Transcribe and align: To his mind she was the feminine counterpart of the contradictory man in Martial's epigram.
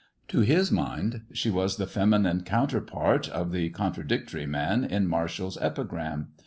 To 0.29 0.39
his 0.39 0.71
mind 0.71 1.25
she 1.31 1.51
was 1.51 1.77
the 1.77 1.85
feminine 1.85 2.41
counterpart 2.41 3.29
of 3.29 3.51
the 3.51 3.69
contradictory 3.69 4.47
man 4.47 4.83
in 4.83 5.07
Martial's 5.07 5.59
epigram. 5.61 6.29